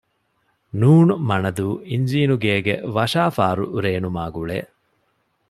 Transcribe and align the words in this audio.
ނ.މަނަދޫ 0.79 1.67
އިންޖީނުގޭގެ 1.89 2.75
ވަށާފާރު 2.95 3.65
ރޭނުމާގުޅޭ 3.83 4.57